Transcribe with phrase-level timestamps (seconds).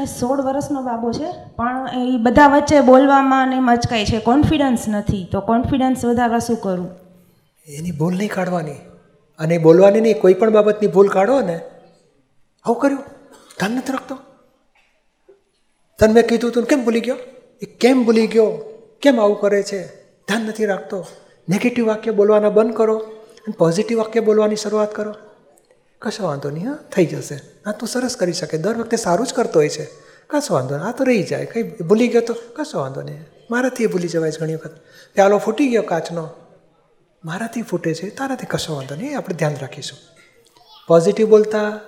[0.00, 4.18] ને સોળ વર્ષનો બાબો છે, પણ એ બધા વચ્ચે બોલવામાં ને મચકાય છે.
[4.18, 5.28] કોન્ફિડન્સ નથી.
[5.32, 6.90] તો કોન્ફિડન્સ વધારવા શું કરું?
[7.66, 8.74] એની ભૂલ નહીં કાઢવાની.
[9.38, 11.56] અને બોલવાની નહીં, કોઈ પણ બાબતની ભૂલ કાઢો ને,
[12.64, 13.00] આવું કર્યું.
[13.58, 14.18] ધ્યાન નથી રાખતો.
[15.98, 17.16] તને મેં કીધું તું કેમ ભૂલી ગયો?
[17.62, 18.50] એ કેમ ભૂલી ગયો?
[19.02, 19.86] કેમ આવું કરે છે?
[20.28, 21.06] ધ્યાન નથી રાખતો.
[21.48, 25.14] નેગેટિવ વાક્ય બોલવાના બંધ કરો અને પોઝિટિવ વાક્ય બોલવાની શરૂઆત કરો.
[26.02, 26.78] કશો વાંધો નહીં, હા?
[26.96, 27.40] થઈ જશે.
[27.66, 28.58] આ તો સરસ કરી શકે.
[28.58, 29.84] દર વખતે સારું જ કરતો હોય છે.
[30.26, 31.44] કશો વાંધો નહીં, આ તો રહી જાય.
[31.44, 32.34] કંઈ ભૂલી ગયો તો?
[32.56, 33.24] કશો વાંધો નહીં.
[33.50, 34.76] મારાથી એ ભૂલી જવાય છે ઘણી વખત.
[35.14, 36.28] પ્યાલો ફૂટી ગયો કાચનો.
[37.24, 39.98] મારાથી ફૂટે છે, તારાથી કશો વાંધો નહીં આપણે ધ્યાન રાખીશું.
[40.86, 41.80] પોઝિટિવ બોલતા,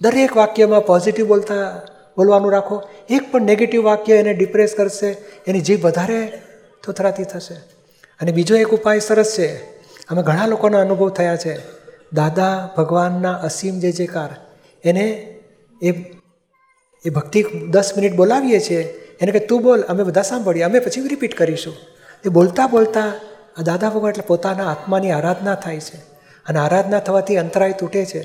[0.00, 1.80] દરેક વાક્યમાં પોઝિટિવ બોલતા
[2.16, 2.82] બોલવાનું રાખો.
[3.10, 6.42] એક પણ નેગેટિવ વાક્ય એને ડિપ્રેસ કરશે, એની જીભ વધારે
[6.84, 7.54] થોથરાતી થશે.
[8.20, 9.56] અને બીજો એક ઉપાય સરસ છે.
[10.08, 11.76] અમે ઘણા લોકોના અનુભવ થયા છે.
[12.12, 14.36] દાદા ભગવાનના અસીમ જે જેકાર
[14.84, 15.38] એને
[15.82, 16.16] એ
[17.04, 18.82] એ ભક્તિ દસ મિનિટ બોલાવીએ છીએ.
[19.20, 21.76] એને કે તું બોલ, અમે બધા સાંભળીએ, અમે પછી રિપીટ કરીશું.
[22.26, 23.12] એ બોલતા બોલતા
[23.58, 25.96] આ દાદા ભગવાન એટલે પોતાના આત્માની આરાધના થાય છે.
[26.48, 28.20] અને આરાધના થવાથી અંતરાય તૂટે છે.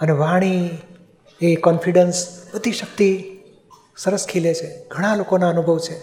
[0.00, 0.70] અને વાણી,
[1.40, 3.24] એ કોન્ફિડન્સ બધી શક્તિ
[3.96, 4.88] સરસ ખીલે છે.
[4.88, 6.00] ઘણા લોકોના અનુભવ છે.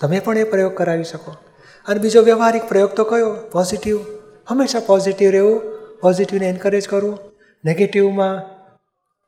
[0.00, 1.32] તમે પણ એ પ્રયોગ કરાવી શકો.
[1.88, 3.34] અને બીજો વ્યવહારિક પ્રયોગ તો કયો?
[3.52, 3.98] પોઝિટિવ
[4.48, 7.18] હંમેશા પોઝિટિવ રહેવું પોઝિટિવને એન્કરેજ કરવું
[7.64, 8.42] નેગેટિવમાં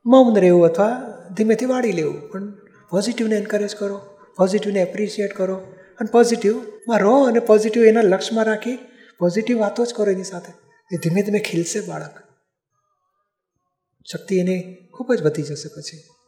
[0.07, 0.91] મૌન રહેવું અથવા
[1.37, 2.31] ધીમેથી વાળી લેવું.
[2.31, 2.53] પણ
[2.91, 4.01] પોઝિટિવને એન્કરેજ કરો
[4.37, 5.57] પોઝિટિવને એપ્રિશિએટ કરો
[6.01, 8.79] અને પોઝિટિવમાં રહો અને પોઝિટિવ એના લક્ષમાં રાખી
[9.19, 10.53] પોઝિટિવ વાતો જ કરો એની સાથે.
[10.93, 12.15] એ ધીમે ધીમે ખીલશે બાળક.
[14.13, 16.20] શક્તિ એની ખૂબ જ વધી જશે પછી.